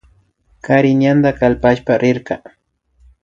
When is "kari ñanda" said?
0.65-1.29